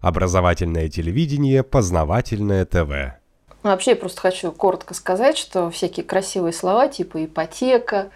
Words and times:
Образовательное 0.00 0.88
телевидение, 0.88 1.62
познавательное 1.62 2.64
ТВ. 2.64 3.18
Ну, 3.64 3.70
вообще, 3.70 3.90
я 3.90 3.96
просто 3.96 4.20
хочу 4.20 4.52
коротко 4.52 4.94
сказать, 4.94 5.36
что 5.36 5.70
всякие 5.70 6.04
красивые 6.04 6.52
слова 6.52 6.86
типа 6.88 7.24
ипотека, 7.24 8.10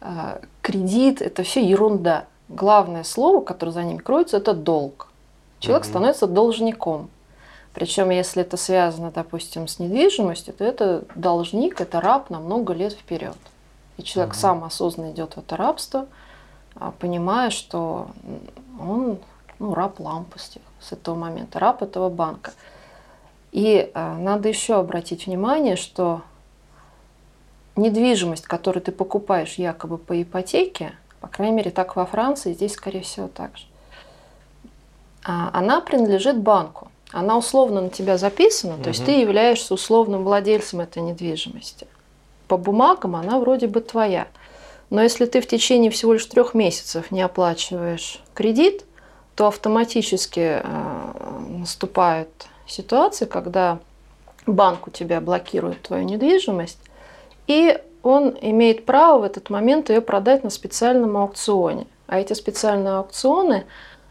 а, 0.00 0.40
кредит– 0.62 1.20
это 1.22 1.42
все 1.42 1.62
ерунда. 1.62 2.24
Главное 2.48 3.04
слово, 3.04 3.42
которое 3.42 3.72
за 3.72 3.82
ним 3.82 3.98
кроется, 3.98 4.38
это 4.38 4.54
долг. 4.54 5.08
Человек 5.58 5.84
угу. 5.84 5.90
становится 5.90 6.26
должником. 6.26 7.10
Причем, 7.74 8.08
если 8.08 8.42
это 8.42 8.56
связано, 8.56 9.10
допустим, 9.10 9.68
с 9.68 9.78
недвижимостью, 9.78 10.54
то 10.54 10.64
это 10.64 11.04
должник, 11.14 11.80
это 11.80 12.00
раб 12.00 12.30
на 12.30 12.40
много 12.40 12.72
лет 12.72 12.94
вперед. 12.94 13.36
И 13.98 14.02
человек 14.02 14.32
угу. 14.32 14.40
сам 14.40 14.64
осознанно 14.64 15.10
идет 15.10 15.34
в 15.34 15.38
это 15.38 15.56
рабство, 15.56 16.06
а, 16.74 16.92
понимая, 16.92 17.50
что 17.50 18.08
он 18.80 19.18
ну, 19.58 19.74
раб 19.74 20.00
лампости 20.00 20.60
с 20.80 20.92
этого 20.92 21.14
момента, 21.14 21.58
раб 21.58 21.82
этого 21.82 22.08
банка. 22.08 22.52
И 23.52 23.90
а, 23.94 24.16
надо 24.16 24.48
еще 24.48 24.74
обратить 24.74 25.26
внимание, 25.26 25.76
что 25.76 26.22
недвижимость, 27.76 28.44
которую 28.44 28.82
ты 28.82 28.92
покупаешь 28.92 29.54
якобы 29.54 29.98
по 29.98 30.20
ипотеке, 30.20 30.92
по 31.20 31.28
крайней 31.28 31.56
мере 31.56 31.70
так 31.70 31.96
во 31.96 32.06
Франции, 32.06 32.52
здесь 32.52 32.74
скорее 32.74 33.02
всего 33.02 33.28
так 33.28 33.56
же, 33.56 33.64
а, 35.24 35.50
она 35.52 35.80
принадлежит 35.80 36.38
банку. 36.38 36.90
Она 37.12 37.38
условно 37.38 37.82
на 37.82 37.88
тебя 37.88 38.18
записана, 38.18 38.74
угу. 38.74 38.82
то 38.82 38.88
есть 38.88 39.04
ты 39.04 39.12
являешься 39.12 39.74
условным 39.74 40.24
владельцем 40.24 40.80
этой 40.80 41.02
недвижимости. 41.02 41.86
По 42.48 42.56
бумагам 42.56 43.16
она 43.16 43.38
вроде 43.38 43.68
бы 43.68 43.80
твоя. 43.80 44.28
Но 44.90 45.02
если 45.02 45.26
ты 45.26 45.40
в 45.40 45.46
течение 45.46 45.90
всего 45.90 46.12
лишь 46.12 46.26
трех 46.26 46.54
месяцев 46.54 47.10
не 47.10 47.22
оплачиваешь 47.22 48.20
кредит, 48.34 48.84
то 49.36 49.48
автоматически 49.48 50.60
э, 50.62 51.12
наступает 51.48 52.28
ситуация, 52.66 53.26
когда 53.26 53.78
банк 54.46 54.86
у 54.86 54.90
тебя 54.90 55.20
блокирует 55.20 55.82
твою 55.82 56.04
недвижимость, 56.04 56.78
и 57.46 57.78
он 58.02 58.36
имеет 58.40 58.86
право 58.86 59.20
в 59.20 59.22
этот 59.24 59.50
момент 59.50 59.90
ее 59.90 60.00
продать 60.00 60.42
на 60.42 60.50
специальном 60.50 61.16
аукционе. 61.16 61.86
А 62.06 62.18
эти 62.18 62.32
специальные 62.32 62.94
аукционы, 62.94 63.66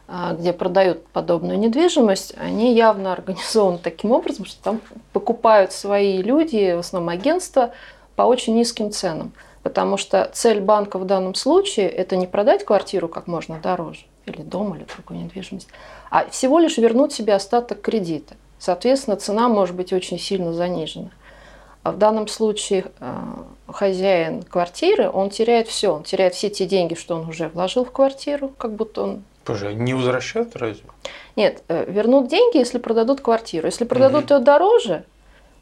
э, 0.07 0.35
где 0.37 0.53
продают 0.53 1.07
подобную 1.07 1.57
недвижимость, 1.57 2.35
они 2.37 2.75
явно 2.75 3.11
организованы 3.11 3.79
таким 3.79 4.11
образом, 4.11 4.45
что 4.45 4.61
там 4.63 4.81
покупают 5.11 5.71
свои 5.71 6.21
люди, 6.21 6.75
в 6.75 6.79
основном 6.79 7.09
агентства, 7.09 7.71
по 8.15 8.23
очень 8.23 8.55
низким 8.55 8.91
ценам. 8.91 9.31
Потому 9.63 9.97
что 9.97 10.29
цель 10.31 10.61
банка 10.61 10.99
в 10.99 11.05
данном 11.05 11.33
случае– 11.33 11.89
это 11.89 12.15
не 12.15 12.27
продать 12.27 12.63
квартиру 12.63 13.07
как 13.07 13.25
можно 13.25 13.57
дороже, 13.57 14.05
или 14.25 14.41
дом, 14.41 14.75
или 14.75 14.85
другую 14.85 15.23
недвижимость, 15.23 15.67
а 16.09 16.29
всего 16.29 16.59
лишь 16.59 16.77
вернуть 16.77 17.13
себе 17.13 17.33
остаток 17.33 17.81
кредита. 17.81 18.35
Соответственно, 18.59 19.17
цена 19.17 19.47
может 19.47 19.75
быть 19.75 19.93
очень 19.93 20.19
сильно 20.19 20.53
занижена. 20.53 21.11
А 21.83 21.91
в 21.91 21.99
данном 21.99 22.27
случае 22.27 22.85
э, 22.99 23.15
хозяин 23.67 24.41
квартиры, 24.41 25.07
он 25.07 25.29
теряет 25.29 25.67
все. 25.67 25.93
Он 25.93 26.03
теряет 26.03 26.33
все 26.33 26.49
те 26.49 26.65
деньги, 26.65 26.95
что 26.95 27.15
он 27.15 27.29
уже 27.29 27.47
вложил 27.49 27.85
в 27.85 27.91
квартиру, 27.91 28.51
как 28.57 28.73
будто 28.73 29.03
он... 29.03 29.23
Боже, 29.45 29.75
не 29.75 29.93
возвращают 29.93 30.55
разве? 30.55 30.83
Нет, 31.35 31.61
э, 31.67 31.85
вернут 31.87 32.27
деньги, 32.27 32.57
если 32.57 32.79
продадут 32.79 33.21
квартиру. 33.21 33.67
Если 33.67 33.83
продадут 33.83 34.25
угу. 34.25 34.33
ее 34.33 34.39
дороже, 34.39 35.03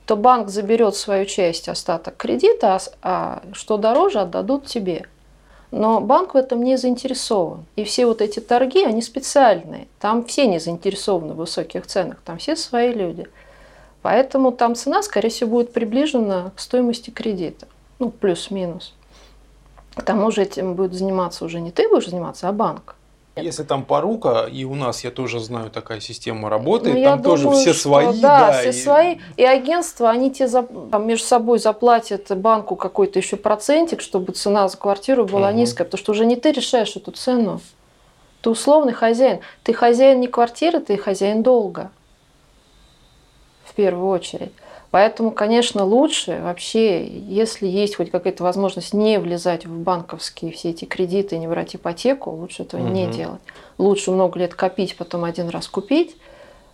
то 0.06 0.16
банк 0.16 0.48
заберет 0.48 0.96
свою 0.96 1.26
часть, 1.26 1.68
остаток 1.68 2.16
кредита, 2.16 2.76
а, 2.76 2.80
а 3.02 3.42
что 3.54 3.78
дороже 3.78 4.22
отдадут 4.22 4.66
тебе. 4.66 5.08
Но 5.76 6.02
банк 6.02 6.36
в 6.36 6.38
этом 6.38 6.64
не 6.64 6.78
заинтересован. 6.78 7.66
И 7.76 7.84
все 7.84 8.06
вот 8.06 8.22
эти 8.22 8.40
торги, 8.40 8.86
они 8.86 9.02
специальные. 9.02 9.88
Там 10.00 10.24
все 10.24 10.46
не 10.46 10.60
заинтересованы 10.60 11.34
в 11.34 11.38
высоких 11.38 11.88
ценах, 11.88 12.22
там 12.24 12.38
все 12.38 12.56
свои 12.56 12.94
люди. 12.94 13.26
Поэтому 14.04 14.52
там 14.52 14.76
цена, 14.76 15.02
скорее 15.02 15.30
всего, 15.30 15.50
будет 15.50 15.74
приближена 15.74 16.52
к 16.56 16.60
стоимости 16.60 17.10
кредита. 17.10 17.68
Ну, 17.98 18.12
плюс-минус. 18.12 18.94
К 19.96 20.04
тому 20.04 20.30
же 20.30 20.44
этим 20.44 20.76
будет 20.76 20.94
заниматься 20.94 21.44
уже 21.44 21.60
не 21.60 21.72
ты 21.72 21.90
будешь 21.90 22.08
заниматься, 22.08 22.48
а 22.48 22.52
банк. 22.52 22.96
Если 23.36 23.64
там 23.64 23.84
порука, 23.84 24.46
и 24.46 24.64
у 24.64 24.76
нас, 24.76 25.04
я 25.04 25.10
тоже 25.10 25.40
знаю, 25.40 25.72
такая 25.72 26.00
система 26.00 26.50
работает, 26.50 26.98
ну, 26.98 27.04
там 27.04 27.24
тоже 27.24 27.44
думаю, 27.44 27.60
все 27.60 27.74
свои. 27.74 28.20
Да, 28.20 28.52
да 28.52 28.60
все 28.60 28.70
и... 28.70 28.74
свои. 28.74 29.18
И 29.38 29.44
агентства, 29.44 30.12
они 30.12 30.32
тебе 30.32 30.48
за, 30.48 30.62
там, 30.64 31.08
между 31.08 31.26
собой 31.26 31.58
заплатят 31.58 32.28
банку 32.38 32.76
какой-то 32.76 33.18
еще 33.18 33.36
процентик, 33.36 34.02
чтобы 34.02 34.34
цена 34.34 34.68
за 34.68 34.78
квартиру 34.78 35.26
была 35.26 35.50
угу. 35.50 35.58
низкая, 35.58 35.86
потому 35.86 36.00
что 36.00 36.12
уже 36.12 36.26
не 36.26 36.36
ты 36.36 36.52
решаешь 36.52 36.96
эту 36.96 37.12
цену. 37.12 37.60
Ты 38.42 38.52
условный 38.52 38.94
хозяин. 38.94 39.40
Ты 39.64 39.74
хозяин 39.74 40.20
не 40.20 40.28
квартиры, 40.28 40.80
ты 40.80 40.96
хозяин 40.96 41.42
долга. 41.42 41.90
В 43.66 43.74
первую 43.74 44.10
очередь. 44.10 44.52
Поэтому, 44.94 45.32
конечно, 45.32 45.84
лучше 45.84 46.40
вообще, 46.44 47.04
если 47.08 47.66
есть 47.66 47.96
хоть 47.96 48.12
какая-то 48.12 48.44
возможность 48.44 48.94
не 48.94 49.18
влезать 49.18 49.66
в 49.66 49.76
банковские 49.76 50.52
все 50.52 50.70
эти 50.70 50.86
кредиты, 50.86 51.40
не 51.40 51.48
брать 51.48 51.76
ипотеку, 51.76 52.30
лучше 52.30 52.62
этого 52.62 52.80
угу. 52.80 52.92
не 52.92 53.08
делать. 53.08 53.42
Лучше 53.80 54.12
много 54.12 54.38
лет 54.38 54.54
копить, 54.54 54.96
потом 54.96 55.24
один 55.24 55.50
раз 55.50 55.68
купить. 55.68 56.16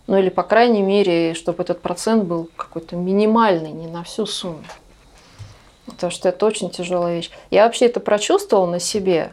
Ну 0.06 0.18
или, 0.18 0.28
по 0.28 0.42
крайней 0.42 0.82
мере, 0.82 1.32
чтобы 1.32 1.62
этот 1.62 1.80
процент 1.80 2.24
был 2.24 2.50
какой-то 2.56 2.94
минимальный, 2.94 3.72
не 3.72 3.86
на 3.86 4.04
всю 4.04 4.26
сумму. 4.26 4.64
Потому 5.86 6.10
что 6.10 6.28
это 6.28 6.44
очень 6.44 6.68
тяжелая 6.68 7.16
вещь. 7.16 7.30
Я 7.50 7.64
вообще 7.64 7.86
это 7.86 8.00
прочувствовала 8.00 8.66
на 8.66 8.80
себе, 8.80 9.32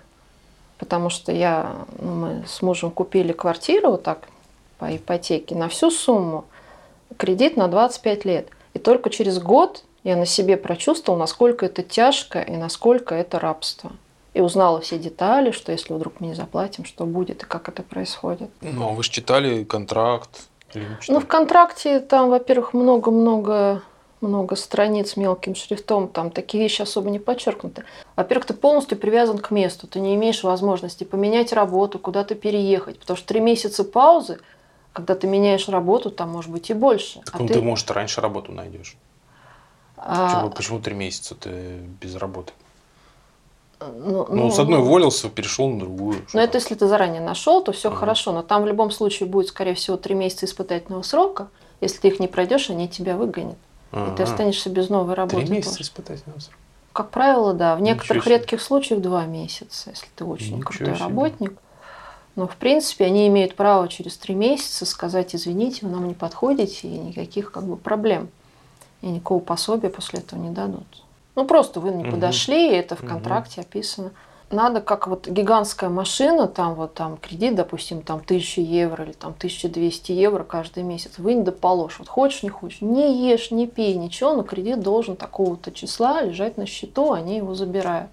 потому 0.78 1.10
что 1.10 1.34
я, 1.34 1.76
ну, 2.00 2.14
мы 2.14 2.46
с 2.48 2.62
мужем 2.62 2.92
купили 2.92 3.34
квартиру 3.34 3.92
вот 3.92 4.04
так 4.04 4.30
по 4.80 4.96
ипотеке 4.96 5.56
на 5.56 5.68
всю 5.68 5.92
сумму, 5.92 6.46
кредит 7.18 7.58
на 7.58 7.68
25 7.68 8.24
лет. 8.24 8.48
Только 8.88 9.10
через 9.10 9.38
год 9.40 9.84
я 10.06 10.16
на 10.16 10.26
себе 10.26 10.56
прочувствовал, 10.56 11.20
насколько 11.20 11.66
это 11.66 11.84
тяжко 11.84 12.40
и 12.40 12.56
насколько 12.56 13.16
это 13.16 13.38
рабство. 13.38 13.92
И 14.34 14.40
узнала 14.40 14.80
все 14.80 14.98
детали, 14.98 15.52
что 15.52 15.74
если 15.74 15.94
вдруг 15.94 16.22
мы 16.22 16.28
не 16.28 16.36
заплатим, 16.36 16.86
что 16.86 17.06
будет 17.06 17.44
и 17.44 17.46
как 17.46 17.68
это 17.68 17.84
происходит. 17.84 18.50
Ну, 18.62 18.88
а 18.88 18.92
вы 18.94 19.04
же 19.04 19.12
читали 19.12 19.66
контракт? 19.66 20.48
Ну, 21.10 21.20
в 21.20 21.28
контракте 21.28 22.00
там, 22.00 22.30
во-первых, 22.30 22.74
много-много 22.74 23.82
много 24.22 24.56
страниц 24.56 25.18
мелким 25.18 25.54
шрифтом, 25.54 26.08
там 26.08 26.32
такие 26.32 26.64
вещи 26.64 26.82
особо 26.82 27.10
не 27.10 27.20
подчеркнуты. 27.20 27.84
Во-первых, 28.16 28.48
ты 28.48 28.54
полностью 28.54 28.98
привязан 28.98 29.38
к 29.38 29.52
месту, 29.52 29.86
ты 29.86 30.00
не 30.00 30.16
имеешь 30.16 30.44
возможности 30.44 31.04
поменять 31.04 31.52
работу, 31.52 32.00
куда-то 32.00 32.36
переехать, 32.36 33.00
потому 33.00 33.18
что 33.18 33.28
три 33.28 33.42
месяца 33.42 33.84
паузы 33.84 34.40
когда 34.98 35.14
ты 35.14 35.28
меняешь 35.28 35.70
работу, 35.70 36.10
там 36.10 36.32
может 36.32 36.50
быть 36.50 36.72
и 36.72 36.74
больше. 36.74 37.22
Так 37.24 37.36
а 37.36 37.38
ну, 37.38 37.48
ты, 37.48 37.54
ты, 37.54 37.62
может, 37.62 37.92
раньше 37.92 38.20
работу 38.20 38.52
найдешь. 38.52 38.98
А... 39.96 40.26
Почему, 40.26 40.50
почему 40.50 40.80
три 40.80 40.96
месяца 40.96 41.36
ты 41.36 41.82
без 42.02 42.16
работы? 42.16 42.52
Ну, 43.80 44.26
ну, 44.28 44.36
ну, 44.36 44.52
с 44.52 44.58
одной 44.58 44.80
уволился, 44.80 45.30
перешел 45.30 45.70
на 45.70 45.80
другую. 45.80 46.26
Ну, 46.34 46.40
это 46.40 46.58
если 46.58 46.74
ты 46.74 46.88
заранее 46.88 47.22
нашел, 47.22 47.64
то 47.64 47.72
все 47.74 47.90
угу. 47.90 47.98
хорошо. 47.98 48.32
Но 48.32 48.42
там 48.42 48.64
в 48.64 48.66
любом 48.66 48.90
случае 48.90 49.30
будет, 49.30 49.50
скорее 49.50 49.76
всего, 49.76 49.98
три 49.98 50.16
месяца 50.16 50.48
испытательного 50.48 51.04
срока. 51.04 51.50
Если 51.80 52.00
ты 52.00 52.08
их 52.08 52.20
не 52.20 52.28
пройдешь, 52.28 52.72
они 52.72 52.90
тебя 52.90 53.16
выгонят. 53.16 53.58
Ага. 53.92 54.14
И 54.14 54.18
ты 54.18 54.24
останешься 54.24 54.72
без 54.72 54.90
новой 54.90 55.14
работы. 55.14 55.46
Три 55.46 55.58
месяца 55.58 55.84
испытательного 55.84 56.40
срока. 56.40 56.58
Как 56.92 57.12
правило, 57.12 57.54
да. 57.54 57.76
В 57.76 57.82
некоторых 57.82 58.26
редких 58.26 58.64
случаях 58.64 59.00
два 59.00 59.26
месяца, 59.26 59.92
если 59.92 60.08
ты 60.16 60.26
очень 60.26 60.56
Ничего 60.56 60.70
крутой 60.70 60.96
себе. 60.96 61.06
работник. 61.06 61.60
Но, 62.38 62.48
в 62.48 62.56
принципе, 62.56 63.06
они 63.06 63.28
имеют 63.28 63.56
право 63.56 63.88
через 63.88 64.16
три 64.16 64.36
месяца 64.36 64.86
сказать, 64.86 65.36
извините, 65.36 65.88
вы 65.88 65.92
нам 65.92 66.08
не 66.08 66.14
подходите, 66.14 66.88
и 66.88 67.00
никаких 67.00 67.52
как 67.52 67.66
бы 67.66 67.76
проблем. 67.76 68.30
И 69.02 69.08
никакого 69.08 69.40
пособия 69.40 69.90
после 69.90 70.20
этого 70.20 70.40
не 70.40 70.52
дадут. 70.52 70.86
Ну, 71.36 71.46
просто 71.46 71.80
вы 71.80 71.90
не 71.90 72.04
угу. 72.04 72.12
подошли, 72.12 72.70
и 72.70 72.76
это 72.76 72.96
в 72.96 73.04
контракте 73.04 73.62
угу. 73.62 73.68
описано. 73.68 74.12
Надо 74.50 74.80
как 74.80 75.08
вот 75.08 75.28
гигантская 75.28 75.90
машина, 75.90 76.48
там 76.48 76.76
вот 76.76 76.94
там 76.94 77.18
кредит, 77.18 77.56
допустим, 77.56 78.02
там 78.02 78.22
1000 78.24 78.62
евро 78.62 79.04
или 79.04 79.12
там 79.12 79.34
1200 79.38 80.14
евро 80.14 80.44
каждый 80.44 80.84
месяц, 80.84 81.18
вынь 81.18 81.44
да 81.44 81.52
положь. 81.52 82.00
Вот 82.00 82.08
хочешь, 82.08 82.44
не 82.44 82.50
хочешь, 82.50 82.82
не 82.82 83.30
ешь, 83.30 83.52
не 83.52 83.68
пей, 83.68 83.96
ничего, 83.96 84.34
но 84.34 84.44
кредит 84.44 84.80
должен 84.80 85.18
такого-то 85.18 85.72
числа 85.72 86.22
лежать 86.22 86.58
на 86.58 86.66
счету, 86.66 87.12
они 87.12 87.38
его 87.38 87.56
забирают 87.56 88.10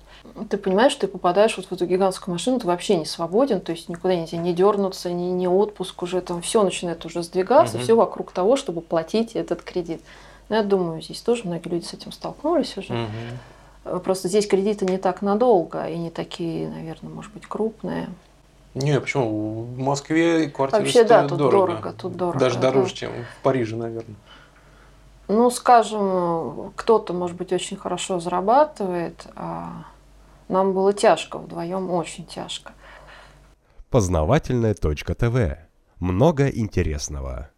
ты 0.48 0.56
понимаешь, 0.56 0.94
ты 0.94 1.06
попадаешь 1.06 1.56
вот 1.56 1.66
в 1.66 1.72
эту 1.72 1.86
гигантскую 1.86 2.32
машину, 2.32 2.58
ты 2.58 2.66
вообще 2.66 2.96
не 2.96 3.04
свободен, 3.04 3.60
то 3.60 3.72
есть 3.72 3.88
никуда 3.88 4.16
нельзя 4.16 4.36
не 4.36 4.52
дернуться, 4.52 5.12
ни, 5.12 5.24
ни 5.24 5.46
отпуск 5.46 6.02
уже, 6.02 6.20
там 6.20 6.42
все 6.42 6.62
начинает 6.62 7.04
уже 7.04 7.22
сдвигаться, 7.22 7.76
угу. 7.76 7.84
все 7.84 7.94
вокруг 7.94 8.32
того, 8.32 8.56
чтобы 8.56 8.80
платить 8.80 9.36
этот 9.36 9.62
кредит. 9.62 10.00
Но 10.48 10.56
я 10.56 10.62
думаю, 10.62 11.00
здесь 11.02 11.20
тоже 11.20 11.42
многие 11.44 11.68
люди 11.68 11.84
с 11.84 11.94
этим 11.94 12.10
столкнулись 12.10 12.76
уже. 12.76 12.92
Угу. 12.92 13.08
Просто 14.02 14.28
здесь 14.28 14.46
кредиты 14.46 14.86
не 14.86 14.98
так 14.98 15.20
надолго 15.22 15.86
и 15.88 15.96
не 15.98 16.10
такие, 16.10 16.68
наверное, 16.68 17.12
может 17.12 17.32
быть, 17.32 17.46
крупные. 17.46 18.08
Не, 18.74 19.00
почему? 19.00 19.62
В 19.62 19.78
Москве 19.78 20.48
квартиры 20.48 20.82
Вообще, 20.82 21.04
да, 21.04 21.28
тут 21.28 21.38
дорого. 21.38 21.66
дорого. 21.66 21.92
Тут 21.92 22.16
дорого. 22.16 22.38
Даже 22.38 22.58
дороже, 22.58 22.90
да. 22.90 22.96
чем 22.96 23.12
в 23.12 23.42
Париже, 23.42 23.76
наверное. 23.76 24.16
Ну, 25.28 25.50
скажем, 25.50 26.72
кто-то, 26.76 27.12
может 27.12 27.36
быть, 27.36 27.52
очень 27.52 27.76
хорошо 27.76 28.20
зарабатывает, 28.20 29.26
а 29.36 29.84
нам 30.48 30.72
было 30.72 30.92
тяжко 30.92 31.38
вдвоем, 31.38 31.90
очень 31.90 32.26
тяжко. 32.26 32.72
Познавательная 33.90 34.74
точка 34.74 35.14
ТВ. 35.14 35.56
Много 36.00 36.48
интересного. 36.48 37.50